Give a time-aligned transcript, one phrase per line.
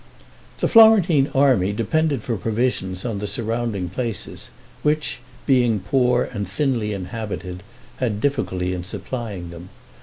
[0.61, 4.49] The Florentine army depended for provisions on the surrounding places,
[4.81, 7.61] which, being poor and thinly inhabited,
[7.97, 9.69] had difficulty in supplying them.